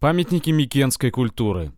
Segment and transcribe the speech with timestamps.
[0.00, 1.72] Памятники микенской культуры.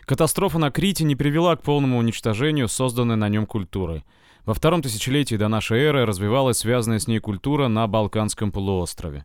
[0.00, 4.02] Катастрофа на Крите не привела к полному уничтожению созданной на нем культуры.
[4.44, 9.24] Во втором тысячелетии до нашей эры развивалась связанная с ней культура на Балканском полуострове.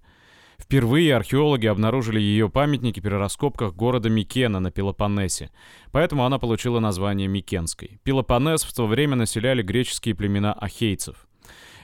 [0.60, 5.50] Впервые археологи обнаружили ее памятники при раскопках города Микена на Пелопоннесе,
[5.92, 8.00] поэтому она получила название Микенской.
[8.04, 11.25] Пелопоннес в то время населяли греческие племена ахейцев.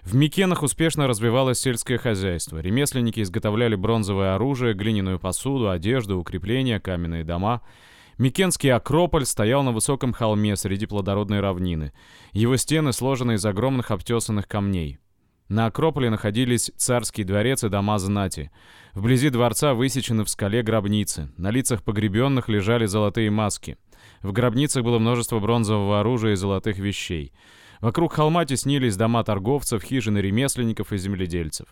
[0.03, 2.57] В Микенах успешно развивалось сельское хозяйство.
[2.57, 7.61] Ремесленники изготовляли бронзовое оружие, глиняную посуду, одежду, укрепления, каменные дома.
[8.17, 11.93] Микенский Акрополь стоял на высоком холме среди плодородной равнины.
[12.33, 14.97] Его стены сложены из огромных обтесанных камней.
[15.49, 18.51] На Акрополе находились царский дворец и дома знати.
[18.93, 21.29] Вблизи дворца высечены в скале гробницы.
[21.37, 23.77] На лицах погребенных лежали золотые маски.
[24.21, 27.33] В гробницах было множество бронзового оружия и золотых вещей.
[27.81, 31.67] Вокруг холма теснились дома торговцев, хижины ремесленников и земледельцев.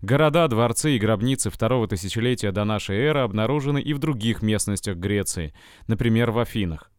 [0.00, 5.54] Города, дворцы и гробницы второго тысячелетия до нашей эры обнаружены и в других местностях Греции,
[5.86, 6.90] например, в Афинах.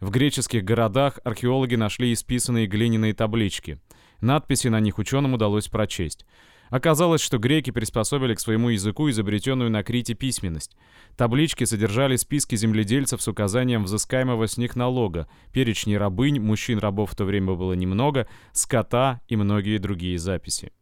[0.00, 3.80] В греческих городах археологи нашли исписанные глиняные таблички.
[4.20, 6.26] Надписи на них ученым удалось прочесть.
[6.72, 10.74] Оказалось, что греки приспособили к своему языку изобретенную на Крите письменность.
[11.18, 17.26] Таблички содержали списки земледельцев с указанием взыскаемого с них налога, перечни рабынь, мужчин-рабов в то
[17.26, 20.72] время было немного, скота и многие другие записи.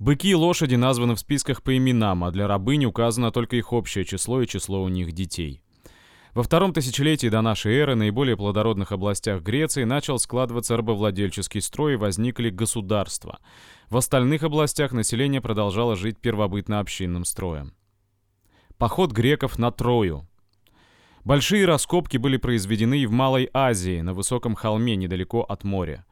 [0.00, 4.04] Быки и лошади названы в списках по именам, а для рабынь указано только их общее
[4.04, 5.62] число и число у них детей.
[6.36, 11.94] Во втором тысячелетии до нашей эры в наиболее плодородных областях Греции начал складываться рабовладельческий строй
[11.94, 13.38] и возникли государства.
[13.88, 17.72] В остальных областях население продолжало жить первобытно-общинным строем.
[18.76, 20.28] Поход греков на Трою.
[21.24, 26.04] Большие раскопки были произведены и в Малой Азии, на высоком холме недалеко от моря.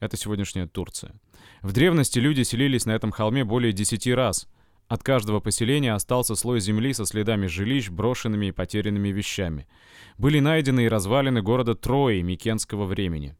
[0.00, 1.14] Это сегодняшняя Турция.
[1.62, 4.48] В древности люди селились на этом холме более десяти раз–
[4.88, 9.68] от каждого поселения остался слой земли со следами жилищ, брошенными и потерянными вещами.
[10.16, 13.36] Были найдены и развалины города Трои Микенского времени.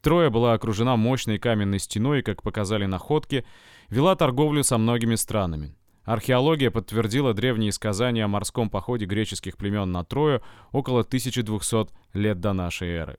[0.00, 3.44] Троя была окружена мощной каменной стеной и, как показали находки,
[3.90, 5.74] вела торговлю со многими странами.
[6.04, 10.40] Археология подтвердила древние сказания о морском походе греческих племен на Трою
[10.72, 13.18] около 1200 лет до нашей эры.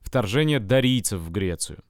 [0.00, 1.84] Вторжение дарийцев в Грецию.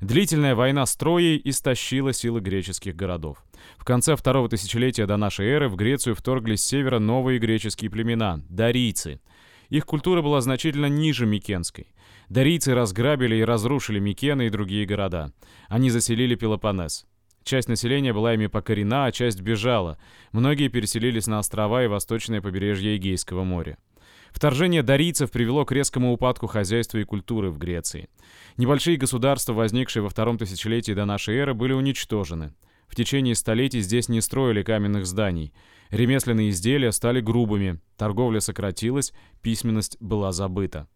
[0.00, 3.45] Длительная война с Троей истощила силы греческих городов.
[3.78, 8.40] В конце второго тысячелетия до нашей эры в Грецию вторглись с севера новые греческие племена–
[8.48, 9.20] дарийцы.
[9.68, 11.92] Их культура была значительно ниже Микенской.
[12.28, 15.32] Дарийцы разграбили и разрушили Микены и другие города.
[15.68, 17.06] Они заселили Пелопоннес.
[17.44, 19.98] Часть населения была ими покорена, а часть бежала.
[20.32, 23.78] Многие переселились на острова и восточное побережье Эгейского моря.
[24.32, 28.08] Вторжение дарийцев привело к резкому упадку хозяйства и культуры в Греции.
[28.56, 32.52] Небольшие государства, возникшие во втором тысячелетии до нашей эры, были уничтожены.
[32.88, 35.52] В течение столетий здесь не строили каменных зданий.
[35.90, 40.88] Ремесленные изделия стали грубыми, торговля сократилась, письменность была забыта.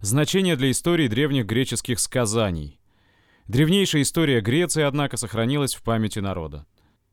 [0.00, 2.80] Значение для истории древних греческих сказаний.
[3.48, 6.66] Древнейшая история Греции, однако, сохранилась в памяти народа.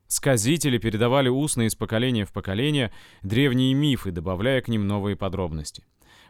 [0.07, 5.83] Сказители передавали устно из поколения в поколение древние мифы, добавляя к ним новые подробности.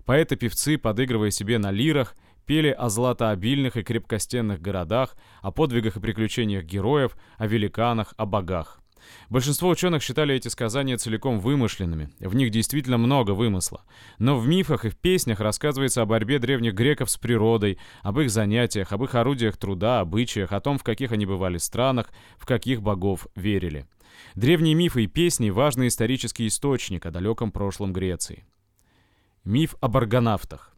[0.05, 2.15] Поэты-певцы, подыгрывая себе на лирах,
[2.47, 8.81] пели о златообильных и крепкостенных городах, о подвигах и приключениях героев, о великанах, о богах.
[9.29, 12.09] Большинство ученых считали эти сказания целиком вымышленными.
[12.19, 13.83] В них действительно много вымысла.
[14.17, 18.29] Но в мифах и в песнях рассказывается о борьбе древних греков с природой, об их
[18.29, 22.81] занятиях, об их орудиях труда, обычаях, о том, в каких они бывали странах, в каких
[22.81, 23.85] богов верили.
[24.35, 28.45] Древние мифы и песни– важный исторический источник о далеком прошлом Греции.
[29.43, 30.76] Миф об аргонавтах.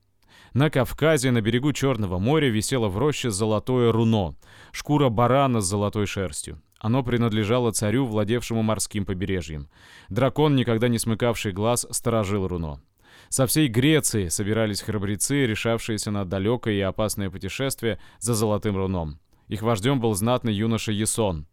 [0.53, 4.35] На Кавказе, на берегу Черного моря, висело в роще золотое руно–
[4.71, 6.61] шкура барана с золотой шерстью.
[6.79, 9.69] Оно принадлежало царю, владевшему морским побережьем.
[10.09, 12.81] Дракон, никогда не смыкавший глаз, сторожил руно.
[13.27, 19.19] Со всей Греции собирались храбрецы, решавшиеся на далекое и опасное путешествие за золотым руном.
[19.47, 21.47] Их вождем был знатный юноша Ясон.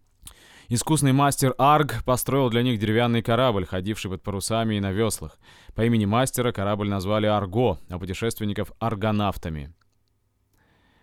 [0.69, 5.39] Искусный мастер Арг построил для них деревянный корабль, ходивший под парусами и на веслах.
[5.77, 9.73] По имени мастера корабль назвали Арго, а путешественников— аргонавтами.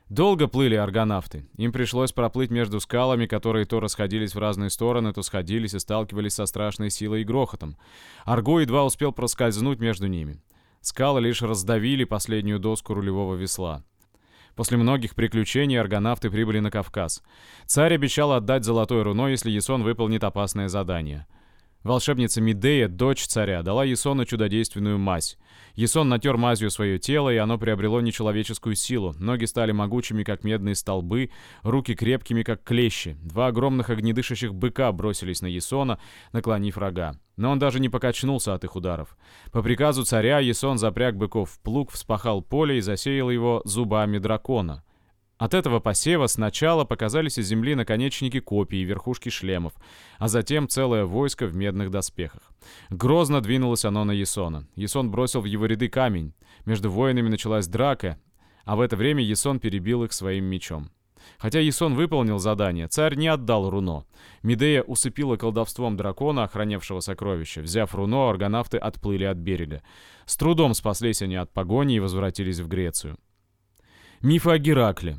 [0.10, 1.48] Долго плыли аргонавты.
[1.56, 6.34] Им пришлось проплыть между скалами, которые то расходились в разные стороны, то сходились и сталкивались
[6.34, 7.78] со страшной силой и грохотом.
[8.26, 10.44] Арго едва успел проскользнуть между ними.
[10.82, 13.86] Скалы лишь раздавили последнюю доску рулевого весла.
[14.56, 17.24] После многих приключений аргонавты прибыли на Кавказ.
[17.66, 21.26] Царь обещал отдать золотой руно, если Ясон выполнит опасное задание.
[21.84, 25.38] Волшебница Медея, дочь царя, дала Есону чудодейственную мазь.
[25.76, 29.14] Есон натер мазью свое тело, и оно приобрело нечеловеческую силу.
[29.20, 31.30] Ноги стали могучими, как медные столбы,
[31.62, 33.18] руки крепкими, как клещи.
[33.22, 36.00] Два огромных огнедышащих быка бросились на Есона,
[36.32, 37.16] наклонив рога.
[37.36, 39.18] Но он даже не покачнулся от их ударов.
[39.52, 44.84] По приказу царя Есон запряг быков в плуг, вспахал поле и засеял его зубами дракона.
[45.44, 49.74] От этого посева сначала показались из земли наконечники копий и верхушки шлемов,
[50.18, 52.54] а затем целое войско в медных доспехах.
[52.90, 54.66] Грозно двинулось оно на Есона.
[54.78, 56.34] Есон бросил в его ряды камень.
[56.66, 58.18] Между воинами началась драка,
[58.64, 60.92] а в это время Есон перебил их своим мечом.
[61.38, 64.06] Хотя Есон выполнил задание, царь не отдал руно.
[64.44, 67.60] Медея усыпила колдовством дракона, охранявшего сокровища.
[67.62, 69.84] Взяв руно, аргонавты отплыли от берега.
[70.26, 73.18] С трудом спаслись они от погони и возвратились в Грецию.
[74.22, 75.18] Мифы о Геракле.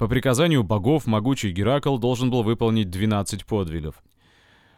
[0.00, 3.96] По приказанию богов могучий Геракл должен был выполнить 12 подвигов.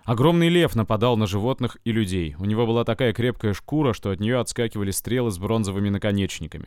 [0.02, 2.34] Огромный лев нападал на животных и людей.
[2.40, 6.66] У него была такая крепкая шкура, что от нее отскакивали стрелы с бронзовыми наконечниками.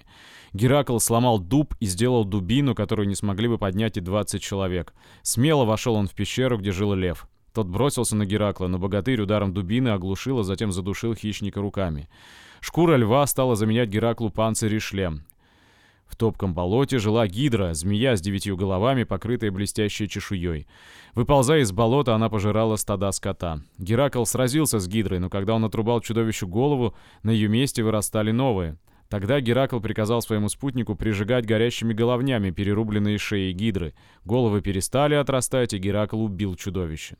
[0.53, 4.93] Геракл сломал дуб и сделал дубину, которую не смогли бы поднять и 20 человек.
[5.21, 7.27] Смело вошел он в пещеру, где жил лев.
[7.53, 12.07] Тот бросился на Геракла, но богатырь ударом дубины оглушил, а затем задушил хищника руками.
[12.61, 15.25] Шкура льва стала заменять Гераклу панцирь и шлем.
[16.05, 20.67] В топком болоте жила гидра, змея с девятью головами, покрытая блестящей чешуей.
[21.13, 23.61] Выползая из болота, она пожирала стада скота.
[23.77, 28.77] Геракл сразился с гидрой, но когда он отрубал чудовищу голову, на ее месте вырастали новые.
[29.09, 33.93] Тогда Геракл приказал своему спутнику прижигать горящими головнями перерубленные шеи гидры.
[34.23, 37.17] Головы перестали отрастать, и Геракл убил чудовище.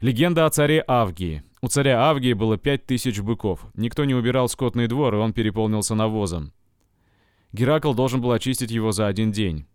[0.00, 1.44] Легенда о царе Авгии.
[1.60, 3.66] У царя Авгии было пять тысяч быков.
[3.74, 6.52] Никто не убирал скотный двор, и он переполнился навозом.
[7.52, 9.66] Геракл должен был очистить его за один день.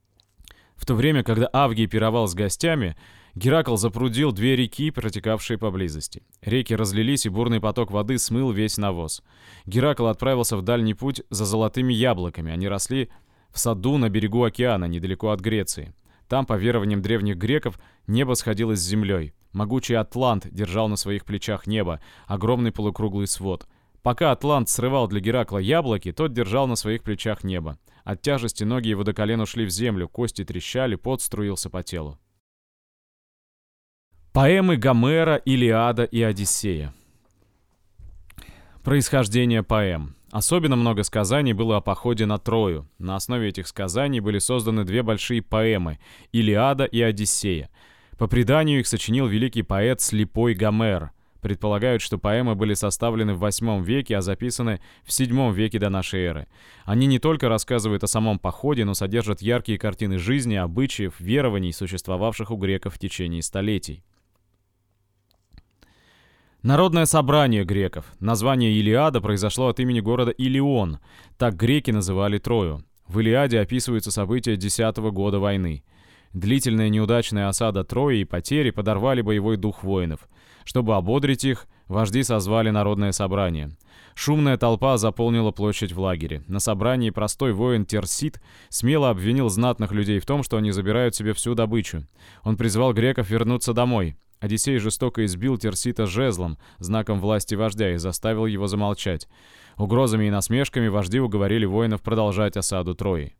[0.75, 2.95] В то время, когда Авгий пировал с гостями,
[3.35, 6.23] Геракл запрудил две реки, протекавшие поблизости.
[6.41, 9.21] Реки разлились, и бурный поток воды смыл весь навоз.
[9.65, 12.51] Геракл отправился в дальний путь за золотыми яблоками.
[12.51, 13.09] Они росли
[13.51, 15.93] в саду на берегу океана, недалеко от Греции.
[16.27, 19.33] Там, по верованиям древних греков, небо сходилось с землей.
[19.53, 23.67] Могучий Атлант держал на своих плечах небо, огромный полукруглый свод—
[24.07, 27.77] Пока Атлант срывал для Геракла яблоки, тот держал на своих плечах небо.
[28.05, 32.17] От тяжести ноги его до колен ушли в землю, кости трещали, пот струился по телу.
[34.31, 36.93] Поэмы Гомера, Илиада и Одиссея
[38.81, 40.15] Происхождение поэм.
[40.31, 42.87] Особенно много сказаний было о походе на Трою.
[42.99, 45.99] На основе этих сказаний были созданы две большие поэмы—
[46.31, 47.69] Илиада и Одиссея.
[48.17, 51.11] По преданию их сочинил великий поэт Слепой Гомер—
[51.41, 56.21] Предполагают, что поэмы были составлены в VIII веке, а записаны в VII веке до нашей
[56.21, 56.47] эры.
[56.85, 62.51] Они не только рассказывают о самом походе, но содержат яркие картины жизни, обычаев, верований, существовавших
[62.51, 64.03] у греков в течение столетий.
[66.63, 68.05] Народное собрание греков.
[68.19, 70.99] Название Илиада произошло от имени города Илион.
[71.37, 72.83] Так греки называли Трою.
[73.07, 75.83] В Илиаде описываются события десятого года войны.
[76.33, 80.27] Длительная неудачная осада Трои и потери подорвали боевой дух воинов.
[80.67, 83.71] Чтобы ободрить их, вожди созвали народное собрание.
[84.15, 86.43] Шумная толпа заполнила площадь в лагере.
[86.47, 91.31] На собрании простой воин Терсит смело обвинил знатных людей в том, что они забирают себе
[91.31, 92.05] всю добычу.
[92.43, 94.17] Он призвал греков вернуться домой.
[94.41, 99.29] Одиссей жестоко избил Терсита жезлом, знаком власти вождя, и заставил его замолчать.
[99.77, 103.37] Угрозами и насмешками вожди уговорили воинов продолжать осаду Трои.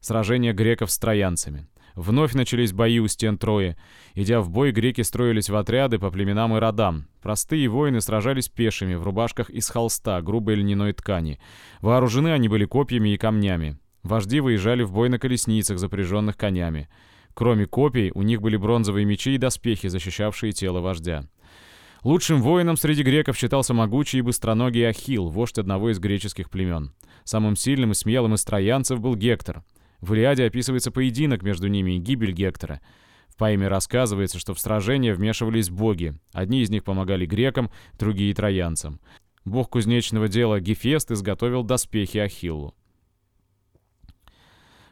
[0.00, 1.68] Сражение греков с троянцами.
[1.96, 3.74] Вновь начались бои у стен Трои.
[4.14, 7.06] Идя в бой, греки строились в отряды по племенам и родам.
[7.22, 11.40] Простые воины сражались пешими, в рубашках из холста, грубой льняной ткани.
[11.80, 13.78] Вооружены они были копьями и камнями.
[14.02, 16.88] Вожди выезжали в бой на колесницах, запряженных конями.
[17.32, 21.24] Кроме копий, у них были бронзовые мечи и доспехи, защищавшие тело вождя.
[22.04, 26.92] Лучшим воином среди греков считался могучий и быстроногий Ахилл, вождь одного из греческих племен.
[27.24, 29.64] Самым сильным и смелым из троянцев был Гектор.
[30.00, 32.80] В Илиаде описывается поединок между ними и гибель Гектора.
[33.28, 36.14] В поэме рассказывается, что в сражение вмешивались боги.
[36.32, 39.00] Одни из них помогали грекам, другие— троянцам.
[39.44, 42.74] Бог кузнечного дела Гефест изготовил доспехи Ахиллу.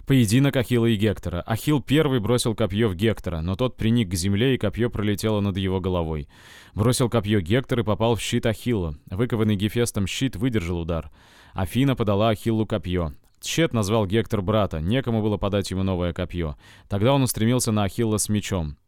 [0.07, 1.41] Поединок Ахилла и Гектора.
[1.41, 5.57] Ахилл первый бросил копье в Гектора, но тот приник к земле, и копье пролетело над
[5.57, 6.29] его головой.
[6.75, 8.97] Бросил копье Гектор и попал в щит Ахилла.
[9.07, 11.11] Выкованный Гефестом щит выдержал удар.
[11.55, 13.15] Афина подала Ахиллу копье.
[13.45, 16.57] Тщет назвал Гектор брата, некому было подать ему новое копье.
[16.89, 18.79] Тогда он устремился на Ахилла с мечом.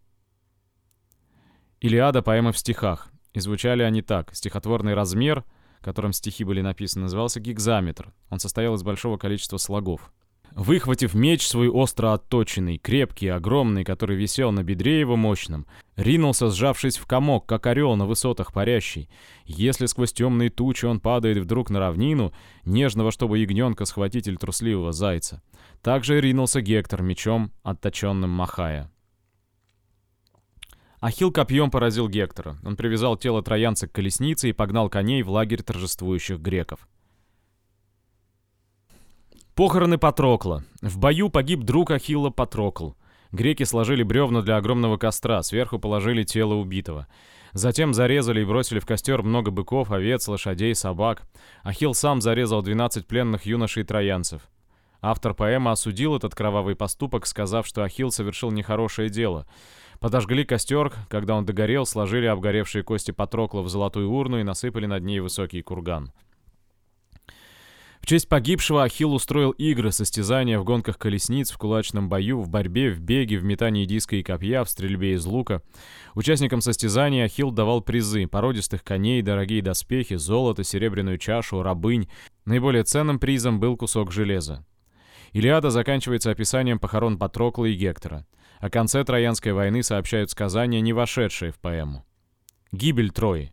[1.81, 3.11] Илиада поэма в стихах.
[3.35, 4.35] И звучали они так.
[4.35, 5.45] Стихотворный размер,
[5.83, 8.15] которым стихи были написаны, назывался гигзаметр.
[8.31, 10.11] Он состоял из большого количества слогов.
[10.57, 16.97] Выхватив меч свой остро отточенный, крепкий, огромный, который висел на бедре его мощном, ринулся, сжавшись
[16.97, 19.11] в комок, как орел на высотах парящий.
[19.45, 22.33] Если сквозь темные тучи он падает вдруг на равнину,
[22.65, 25.43] нежного, чтобы ягненка схватить или трусливого зайца.
[25.83, 28.91] Также ринулся Гектор мечом, отточенным махая.
[31.01, 32.57] Ахилл копьем поразил Гектора.
[32.65, 36.89] Он привязал тело троянца к колеснице и погнал коней в лагерь торжествующих греков.
[39.57, 40.65] Похороны Патрокла.
[40.83, 42.91] В бою погиб друг Ахилла Патрокл.
[43.33, 47.07] Греки сложили бревна для огромного костра, сверху положили тело убитого.
[47.55, 51.23] Затем зарезали и бросили в костер много быков, овец, лошадей, собак.
[51.63, 54.43] Ахилл сам зарезал 12 пленных юношей троянцев.
[55.01, 59.47] Автор поэмы осудил этот кровавый поступок, сказав, что Ахилл совершил нехорошее дело.
[60.01, 65.03] Подожгли костер, когда он догорел, сложили обгоревшие кости Патрокла в золотую урну и насыпали над
[65.03, 66.13] ней высокий курган.
[68.07, 72.93] В честь погибшего Ахилл устроил игры, состязания в гонках колесниц, в кулачном бою, в борьбе,
[72.93, 75.61] в беге, в метании диска и копья, в стрельбе из лука.
[76.15, 82.09] Участникам состязаний Ахилл давал призы, породистых коней, дорогие доспехи, золото, серебряную чашу, рабынь.
[82.45, 84.65] Наиболее ценным призом был кусок железа.
[85.33, 88.25] Илиада заканчивается описанием похорон Патрокла и Гектора.
[88.61, 92.07] О конце Троянской войны сообщают сказания, не вошедшие в поэму.
[92.71, 93.53] Гибель Трои.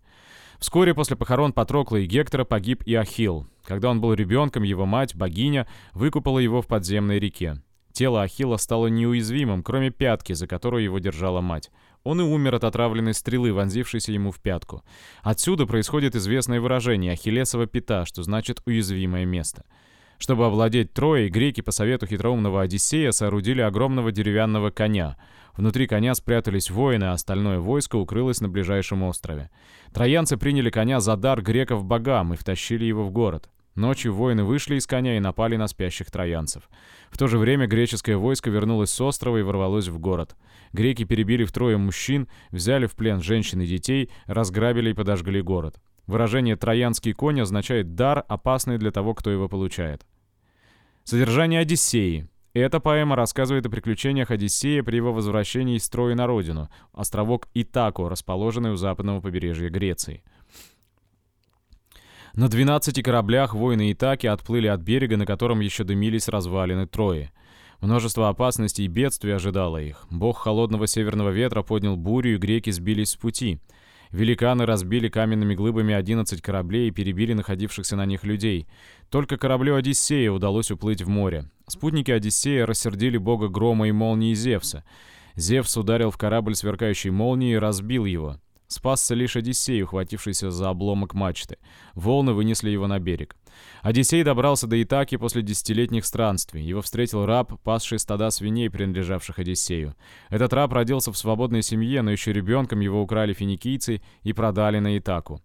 [0.64, 3.46] Вскоре после похорон Патрокла и Гектора погиб и Ахилл.
[3.66, 7.62] Когда он был ребенком, его мать, богиня, выкупала его в подземной реке.
[7.92, 11.70] Тело Ахилла стало неуязвимым, кроме пятки, за которую его держала мать.
[12.06, 14.84] Он и умер от отравленной стрелы, вонзившейся ему в пятку.
[15.22, 19.66] Отсюда происходит известное выражение «Ахиллесова пята», что значит «уязвимое место».
[20.24, 25.18] Чтобы овладеть Троей, греки по совету хитроумного Одиссея соорудили огромного деревянного коня.
[25.58, 29.50] Внутри коня спрятались воины, а остальное войско укрылось на ближайшем острове.
[29.94, 33.50] Троянцы приняли коня за дар греков богам и втащили его в город.
[33.76, 36.70] Ночью воины вышли из коня и напали на спящих троянцев.
[37.12, 40.38] В то же время греческое войско вернулось с острова и ворвалось в город.
[40.72, 45.82] Греки перебили втрое мужчин, взяли в плен женщин и детей, разграбили и подожгли город.
[46.08, 50.06] Выражение «троянский конь» означает дар, опасный для того, кто его получает.
[51.04, 52.30] Содержание Одиссеи.
[52.54, 58.08] Эта поэма рассказывает о приключениях Одиссея при его возвращении из строя на родину, островок Итако,
[58.08, 60.24] расположенный у западного побережья Греции.
[62.36, 67.32] На 12 кораблях воины Итаки отплыли от берега, на котором еще дымились развалины Трои.
[67.82, 70.08] Множество опасностей и бедствий ожидало их.
[70.10, 73.60] Бог холодного северного ветра поднял бурю, и греки сбились с пути—
[74.14, 78.68] Великаны разбили каменными глыбами 11 кораблей и перебили находившихся на них людей.
[79.10, 81.50] Только кораблю Одиссея удалось уплыть в море.
[81.68, 84.84] Спутники Одиссея рассердили бога грома и молнии Зевса.
[85.36, 88.40] Зевс ударил в корабль сверкающей молнией и разбил его.
[88.68, 91.58] Спасся лишь Одиссей, ухватившийся за обломок мачты.
[91.96, 93.36] Волны вынесли его на берег.
[93.82, 96.64] Одиссей добрался до Итаки после десятилетних странствий.
[96.64, 99.96] Его встретил раб, пасший стада свиней, принадлежавших Одиссею.
[100.30, 104.98] Этот раб родился в свободной семье, но еще ребенком его украли финикийцы и продали на
[104.98, 105.42] Итаку.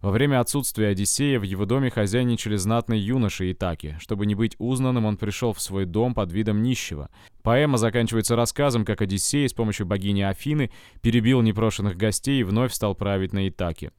[0.00, 3.96] Во время отсутствия Одиссея в его доме хозяйничали знатные юноши Итаки.
[4.00, 7.10] Чтобы не быть узнанным, он пришел в свой дом под видом нищего.
[7.42, 10.70] Поэма заканчивается рассказом, как Одиссей с помощью богини Афины
[11.00, 13.92] перебил непрошенных гостей и вновь стал править на Итаке.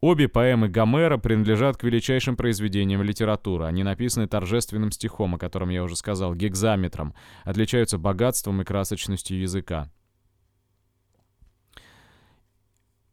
[0.00, 3.64] Обе поэмы Гомера принадлежат к величайшим произведениям литературы.
[3.64, 7.14] Они написаны торжественным стихом, о котором я уже сказал, гекзаметром,
[7.44, 9.90] отличаются богатством и красочностью языка.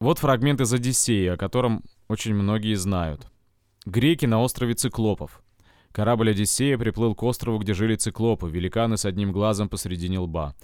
[0.01, 3.27] Вот фрагмент из «Одиссеи», о котором очень многие знают.
[3.85, 5.43] Греки на острове Циклопов.
[5.91, 10.55] Корабль «Одиссея» приплыл к острову, где жили циклопы, великаны с одним глазом посредине лба.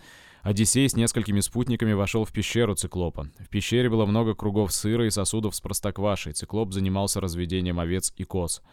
[0.41, 3.29] Одиссей с несколькими спутниками вошел в пещеру циклопа.
[3.37, 6.33] В пещере было много кругов сыра и сосудов с простоквашей.
[6.33, 8.63] Циклоп занимался разведением овец и коз.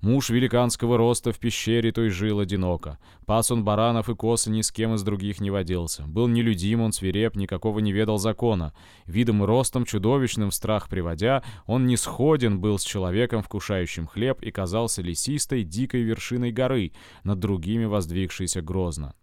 [0.00, 2.98] Муж великанского роста в пещере той жил одиноко.
[3.24, 6.04] Пас он баранов и косы ни с кем из других не водился.
[6.06, 8.74] Был нелюдим, он свиреп, никакого не ведал закона.
[9.06, 14.50] Видом и ростом чудовищным страх приводя, он не сходен был с человеком, вкушающим хлеб, и
[14.50, 16.92] казался лесистой, дикой вершиной горы,
[17.24, 19.14] над другими воздвигшейся грозно.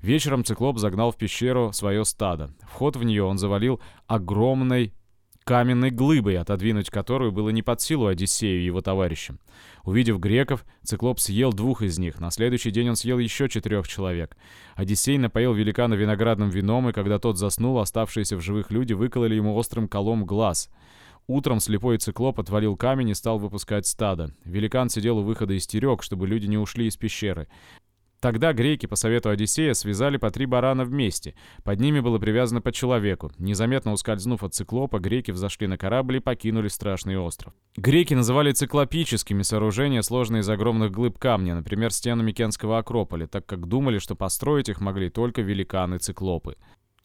[0.00, 2.50] Вечером циклоп загнал в пещеру свое стадо.
[2.62, 4.94] Вход в нее он завалил огромной
[5.48, 9.40] каменной глыбой, отодвинуть которую было не под силу Одиссею и его товарищам.
[9.82, 12.20] Увидев греков, циклоп съел двух из них.
[12.20, 14.36] На следующий день он съел еще четырех человек.
[14.74, 19.54] Одиссей напоил великана виноградным вином, и когда тот заснул, оставшиеся в живых люди выкололи ему
[19.54, 20.68] острым колом глаз.
[21.26, 24.34] Утром слепой циклоп отвалил камень и стал выпускать стадо.
[24.44, 27.48] Великан сидел у выхода и стерег, чтобы люди не ушли из пещеры.
[28.20, 31.34] Тогда греки по совету Одиссея связали по три барана вместе.
[31.62, 33.30] Под ними было привязано по человеку.
[33.38, 37.52] Незаметно ускользнув от циклопа, греки взошли на корабль и покинули страшный остров.
[37.76, 43.66] Греки называли циклопическими сооружения, сложные из огромных глыб камня, например, стены Микенского Акрополя, так как
[43.66, 46.56] думали, что построить их могли только великаны-циклопы.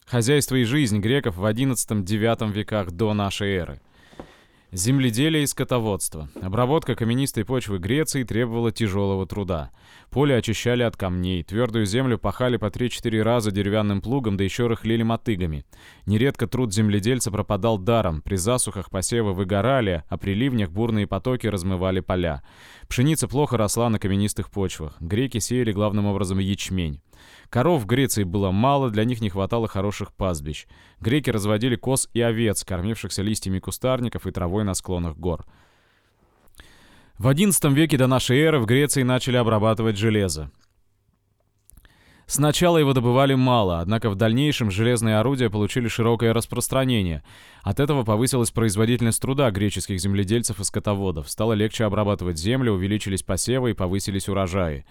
[0.06, 3.80] Хозяйство и жизнь греков в XI-IX веках до нашей эры.
[4.74, 6.28] Земледелие и скотоводство.
[6.42, 9.70] Обработка каменистой почвы Греции требовала тяжелого труда.
[10.10, 15.04] Поле очищали от камней, твердую землю пахали по 3-4 раза деревянным плугом, да еще рыхлили
[15.04, 15.64] мотыгами.
[16.06, 22.00] Нередко труд земледельца пропадал даром, при засухах посевы выгорали, а при ливнях бурные потоки размывали
[22.00, 22.42] поля.
[22.88, 24.96] Пшеница плохо росла на каменистых почвах.
[24.98, 27.00] Греки сеяли главным образом ячмень.
[27.50, 30.66] Коров в Греции было мало, для них не хватало хороших пастбищ.
[31.00, 35.44] Греки разводили коз и овец, кормившихся листьями кустарников и травой на склонах гор.
[37.18, 40.50] В XI веке до нашей эры в Греции начали обрабатывать железо.
[42.26, 47.22] Сначала его добывали мало, однако в дальнейшем железные орудия получили широкое распространение.
[47.62, 51.28] От этого повысилась производительность труда греческих земледельцев и скотоводов.
[51.28, 54.86] Стало легче обрабатывать землю, увеличились посевы и повысились урожаи.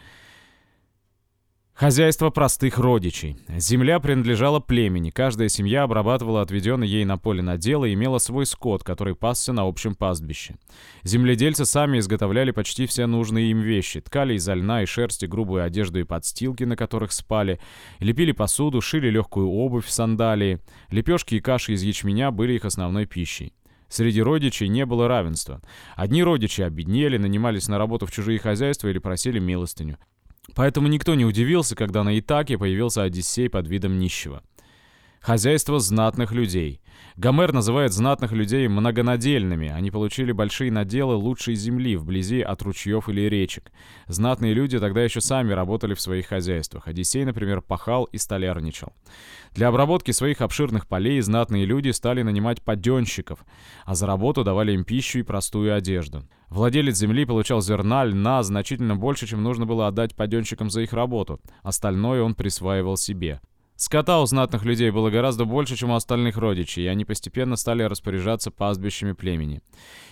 [1.73, 3.35] Хозяйство простых родичей.
[3.57, 5.09] Земля принадлежала племени.
[5.09, 9.67] Каждая семья обрабатывала отведенный ей на поле надел и имела свой скот, который пасся на
[9.67, 10.55] общем пастбище.
[11.01, 14.01] Земледельцы сами изготовляли почти все нужные им вещи.
[14.01, 17.59] Ткали из льна и шерсти грубую одежду и подстилки, на которых спали.
[17.99, 20.59] Лепили посуду, шили легкую обувь, сандалии.
[20.91, 23.51] Лепешки и каши из ячменя были их основной пищей.
[23.89, 25.59] Среди родичей не было равенства.
[25.95, 29.97] Одни родичи обеднели, нанимались на работу в чужие хозяйства или просили милостыню.
[30.55, 34.43] Поэтому никто не удивился, когда на Итаке появился Одиссей под видом нищего.
[35.23, 36.81] Хозяйство знатных людей.
[37.15, 39.69] Гомер называет знатных людей многонадельными.
[39.69, 43.71] Они получили большие наделы лучшей земли вблизи от ручьев или речек.
[44.07, 46.89] Знатные люди тогда еще сами работали в своих хозяйствах.
[46.89, 48.91] Одиссей, например, пахал и столярничал.
[49.53, 53.45] Для обработки своих обширных полей знатные люди стали нанимать паденщиков,
[53.85, 56.27] а за работу давали им пищу и простую одежду.
[56.49, 61.39] Владелец земли получал зерна, льна значительно больше, чем нужно было отдать паденщикам за их работу.
[61.61, 63.39] Остальное он присваивал себе.
[63.83, 67.83] Скота у знатных людей было гораздо больше, чем у остальных родичей, и они постепенно стали
[67.83, 69.59] распоряжаться пастбищами племени.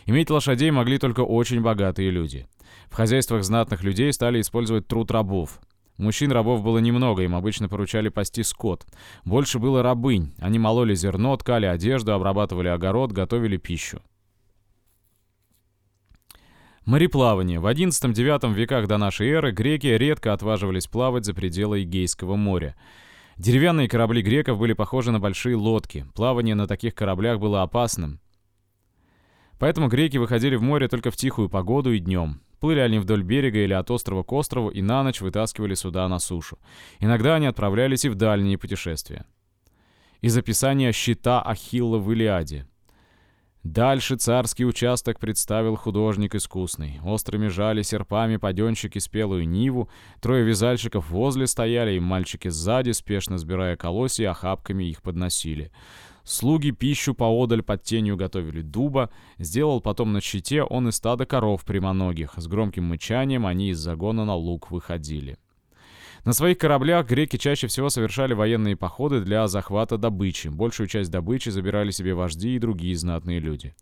[0.05, 2.47] Иметь лошадей могли только очень богатые люди.
[2.89, 5.61] В хозяйствах знатных людей стали использовать труд рабов.
[5.97, 8.85] Мужчин-рабов было немного, им обычно поручали пасти скот.
[9.23, 10.33] Больше было рабынь.
[10.39, 14.01] Они мололи зерно, ткали одежду, обрабатывали огород, готовили пищу.
[16.83, 17.61] Мореплавание.
[17.61, 22.75] В XI-IX веках до нашей эры греки редко отваживались плавать за пределы Эгейского моря.
[23.41, 26.05] Деревянные корабли греков были похожи на большие лодки.
[26.13, 28.19] Плавание на таких кораблях было опасным.
[29.57, 32.39] Поэтому греки выходили в море только в тихую погоду и днем.
[32.59, 36.19] Плыли они вдоль берега или от острова к острову и на ночь вытаскивали суда на
[36.19, 36.59] сушу.
[36.99, 39.25] Иногда они отправлялись и в дальние путешествия.
[40.21, 42.67] Из описания щита Ахилла в Илиаде.
[43.63, 46.99] Дальше царский участок представил художник искусный.
[47.03, 49.87] Острыми жали серпами паденщики спелую ниву,
[50.19, 55.71] трое вязальщиков возле стояли, и мальчики сзади, спешно сбирая колосья, охапками их подносили.
[56.23, 61.63] Слуги пищу поодаль под тенью готовили дуба, сделал потом на щите он и стадо коров
[61.63, 62.33] прямоногих.
[62.37, 65.37] С громким мычанием они из загона на луг выходили.
[66.23, 70.49] На своих кораблях греки чаще всего совершали военные походы для захвата добычи.
[70.49, 73.73] Большую часть добычи забирали себе вожди и другие знатные люди.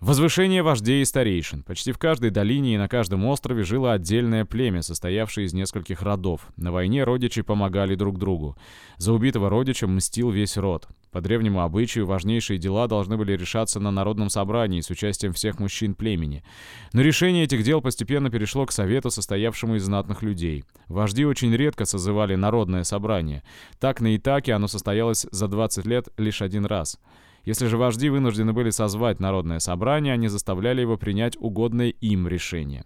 [0.00, 1.62] Возвышение вождей и старейшин.
[1.62, 6.48] Почти в каждой долине и на каждом острове жило отдельное племя, состоявшее из нескольких родов.
[6.58, 8.58] На войне родичи помогали друг другу.
[8.98, 10.86] За убитого родича мстил весь род.
[11.12, 15.94] По древнему обычаю важнейшие дела должны были решаться на народном собрании с участием всех мужчин
[15.94, 16.44] племени.
[16.92, 20.64] Но решение этих дел постепенно перешло к совету, состоявшему из знатных людей.
[20.88, 23.42] Вожди очень редко созывали народное собрание.
[23.80, 26.98] Так на Итаке оно состоялось за 20 лет лишь один раз–
[27.46, 32.84] если же вожди вынуждены были созвать народное собрание, они заставляли его принять угодное им решение.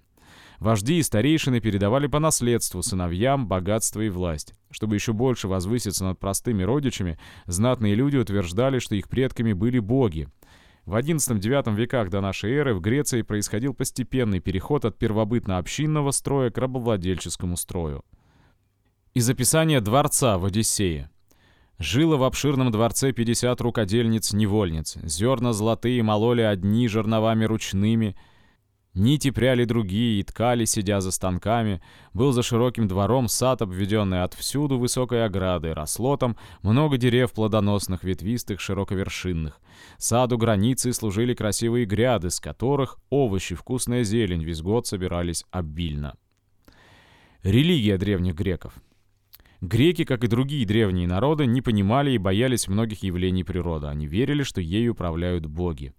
[0.58, 4.52] Вожди и старейшины передавали по наследству сыновьям богатство и власть.
[4.70, 10.28] Чтобы еще больше возвыситься над простыми родичами, знатные люди утверждали, что их предками были боги.
[10.84, 16.58] В XI-IX веках до нашей эры в Греции происходил постепенный переход от первобытно-общинного строя к
[16.58, 18.04] рабовладельческому строю.
[19.14, 21.10] Из описания дворца в Одиссее.
[21.80, 24.98] Жило в обширном дворце 50 рукодельниц-невольниц.
[25.02, 28.16] Зерна золотые мололи одни жерновами ручными,
[28.92, 31.80] Нити пряли другие и ткали, сидя за станками.
[32.12, 35.72] Был за широким двором сад, обведенный отвсюду высокой оградой.
[35.72, 39.58] Росло там много дерев плодоносных, ветвистых, широковершинных.
[39.96, 46.16] Саду границы служили красивые гряды, с которых овощи, вкусная зелень весь год собирались обильно.
[47.42, 48.74] Религия древних греков.
[49.60, 53.88] Греки, как и другие древние народы, не понимали и боялись многих явлений природы.
[53.88, 55.92] Они верили, что ею управляют боги.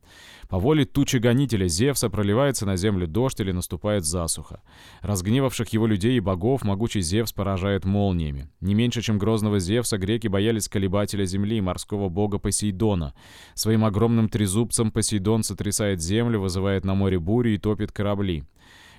[0.49, 4.63] По воле тучи-гонителя Зевса проливается на землю дождь или наступает засуха.
[5.01, 8.49] Разгневавших его людей и богов могучий Зевс поражает молниями.
[8.61, 13.13] Не меньше, чем грозного Зевса, греки боялись колебателя земли, морского бога Посейдона.
[13.53, 18.43] Своим огромным трезубцем Посейдон сотрясает землю, вызывает на море бури и топит корабли.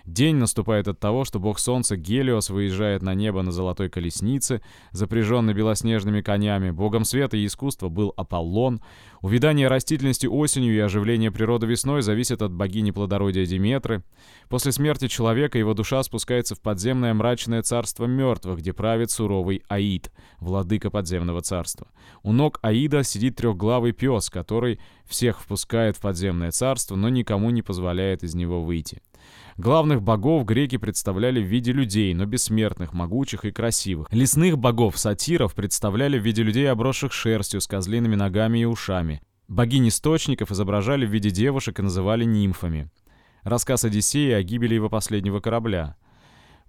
[0.04, 4.60] День наступает от того, что бог солнца Гелиос выезжает на небо на золотой колеснице,
[4.90, 6.70] запряженной белоснежными конями.
[6.70, 8.80] Богом света и искусства был Аполлон.
[9.20, 14.02] Увядание растительности осенью и оживление природы весной зависит от богини плодородия Диметры.
[14.48, 20.10] После смерти человека его душа спускается в подземное мрачное царство мертвых, где правит суровый Аид,
[20.40, 21.86] владыка подземного царства.
[22.24, 27.62] У ног Аида сидит трехглавый пес, который всех впускает в подземное царство, но никому не
[27.62, 29.00] позволяет из него выйти.
[29.56, 34.08] Главных богов греки представляли в виде людей, но бессмертных, могучих и красивых.
[34.10, 39.20] Лесных богов, сатиров, представляли в виде людей, обросших шерстью, с козлиными ногами и ушами.
[39.48, 42.90] Богинь источников изображали в виде девушек и называли нимфами.
[43.42, 45.96] Рассказ Одиссея о гибели его последнего корабля.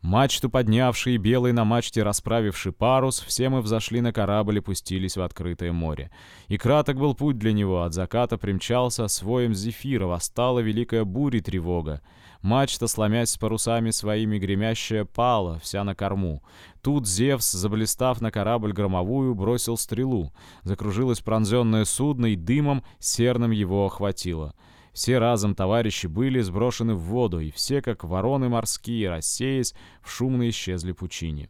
[0.02, 5.22] Мачту поднявший, белый на мачте расправивший парус, все мы взошли на корабль и пустились в
[5.22, 6.12] открытое море.
[6.50, 11.42] И краток был путь для него, от заката примчался, своем зефира восстала великая буря и
[11.42, 12.02] тревога.
[12.44, 16.44] Мачта, сломясь с парусами своими, гремящая пала, вся на корму.
[16.82, 20.34] Тут Зевс, заблистав на корабль громовую, бросил стрелу.
[20.64, 24.56] Закружилось пронзенное судно, и дымом серным его охватило.
[24.92, 30.50] Все разом товарищи были сброшены в воду, и все, как вороны морские, рассеясь, в шумно
[30.50, 31.50] исчезли пучине.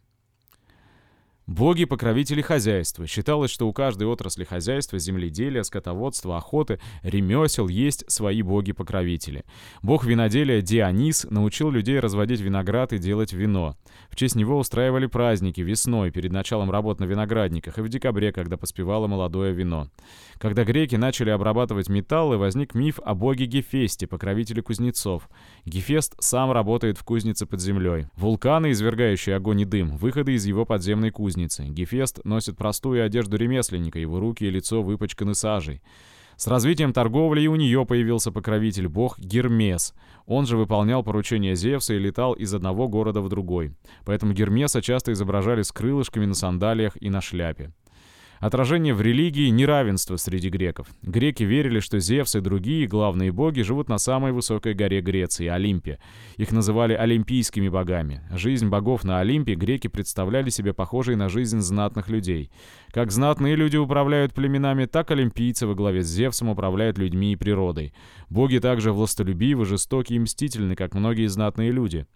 [1.46, 3.06] Боги— покровители хозяйства.
[3.06, 9.44] Считалось, что у каждой отрасли хозяйства, земледелия, скотоводства, охоты, ремесел есть свои боги-покровители.
[9.82, 13.76] Бог виноделия Дионис научил людей разводить виноград и делать вино.
[14.10, 18.56] В честь него устраивали праздники весной, перед началом работ на виноградниках, и в декабре, когда
[18.56, 19.90] поспевало молодое вино.
[20.38, 25.30] Когда греки начали обрабатывать металлы, возник миф о боге Гефесте, покровителе кузнецов.
[25.66, 28.06] Гефест сам работает в кузнице под землей.
[28.16, 31.33] Вулканы, извергающие огонь и дым, выходы из его подземной кузницы.
[31.36, 35.82] Гефест носит простую одежду ремесленника, его руки и лицо выпачканы сажей.
[36.36, 39.94] С развитием торговли и у нее появился покровитель, бог Гермес.
[40.26, 43.76] Он же выполнял поручения Зевса и летал из одного города в другой.
[44.06, 47.72] Поэтому Гермеса часто изображали с крылышками на сандалиях и на шляпе.
[48.44, 50.88] Отражение в религии неравенства среди греков.
[51.02, 55.98] Греки верили, что Зевс и другие главные боги живут на самой высокой горе Греции, Олимпе.
[56.36, 58.20] Их называли олимпийскими богами.
[58.34, 62.52] Жизнь богов на Олимпе греки представляли себе похожей на жизнь знатных людей.
[62.92, 67.94] Как знатные люди управляют племенами, так олимпийцы во главе с Зевсом управляют людьми и природой.
[68.30, 72.08] Боги также властолюбивы, жестоки и мстительны, как многие знатные люди.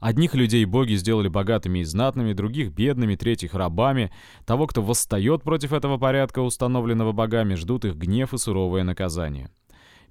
[0.00, 4.10] Одних людей боги сделали богатыми и знатными, других бедными, третьих рабами.
[4.46, 9.50] Того, кто восстает против этого порядка, установленного богами, ждут их гнев и суровое наказание.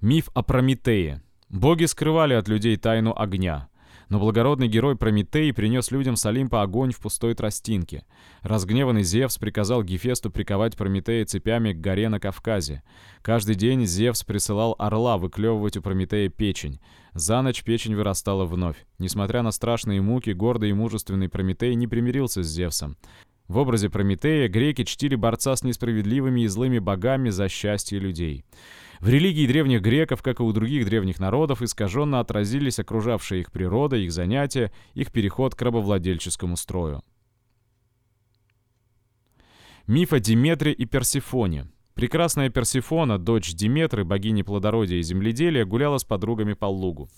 [0.00, 1.22] Миф о Прометее.
[1.48, 3.68] Боги скрывали от людей тайну огня.
[4.08, 8.04] Но благородный герой Прометей принес людям с Олимпа огонь в пустой тростинке.
[8.42, 12.82] Разгневанный Зевс приказал Гефесту приковать Прометея цепями к горе на Кавказе.
[13.22, 16.80] Каждый день Зевс присылал орла выклевывать у Прометея печень.
[17.14, 18.86] За ночь печень вырастала вновь.
[18.98, 22.96] Несмотря на страшные муки, гордый и мужественный Прометей не примирился с Зевсом.
[23.48, 28.44] В образе Прометея греки чтили борца с несправедливыми и злыми богами за счастье людей.
[29.00, 33.96] В религии древних греков, как и у других древних народов, искаженно отразились окружавшая их природа,
[33.96, 37.02] их занятия, их переход к рабовладельческому строю.
[39.88, 41.66] Миф о Диметре и Персифоне.
[41.94, 47.08] Прекрасная Персифона, дочь Диметры, богини плодородия и земледелия, гуляла с подругами по лугу.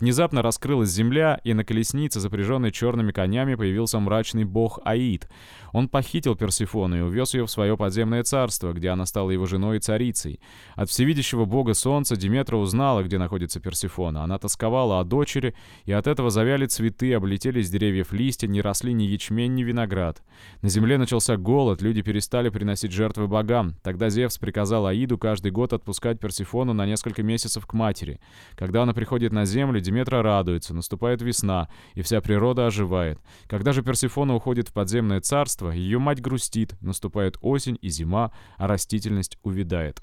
[0.00, 5.28] Внезапно раскрылась земля, и на колеснице, запряженной черными конями, появился мрачный бог Аид.
[5.72, 9.78] Он похитил Персифону и увез ее в свое подземное царство, где она стала его женой
[9.78, 10.40] и царицей.
[10.74, 14.22] От всевидящего бога солнца Диметра узнала, где находится Персифона.
[14.22, 15.54] Она тосковала о дочери,
[15.84, 20.22] и от этого завяли цветы, облетели с деревьев листья, не росли ни ячмень, ни виноград.
[20.60, 23.74] На земле начался голод, люди перестали приносить жертвы богам.
[23.82, 28.20] Тогда Зевс приказал Аиду каждый год отпускать Персифону на несколько месяцев к матери.
[28.56, 33.18] Когда она приходит на землю, Диметра радуется, наступает весна, и вся природа оживает.
[33.46, 38.66] Когда же Персифона уходит в подземное царство, ее мать грустит, наступает осень и зима, а
[38.66, 40.02] растительность увядает.